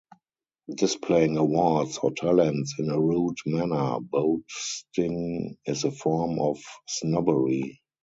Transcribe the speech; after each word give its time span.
Displaying 0.77 1.37
awards 1.37 1.99
or 1.99 2.09
talents 2.09 2.73
in 2.79 2.89
a 2.89 2.99
rude 2.99 3.37
manner, 3.45 3.99
boasting, 3.99 5.57
is 5.67 5.83
a 5.83 5.91
form 5.91 6.39
of 6.39 6.59
snobbery. 6.87 7.79